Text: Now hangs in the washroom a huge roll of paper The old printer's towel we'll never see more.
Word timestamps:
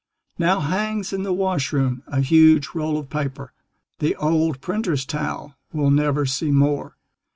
Now 0.39 0.61
hangs 0.61 1.13
in 1.13 1.21
the 1.21 1.31
washroom 1.31 2.01
a 2.07 2.21
huge 2.21 2.69
roll 2.73 2.97
of 2.97 3.11
paper 3.11 3.53
The 3.99 4.15
old 4.15 4.59
printer's 4.59 5.05
towel 5.05 5.53
we'll 5.71 5.91
never 5.91 6.25
see 6.25 6.49
more. 6.49 6.97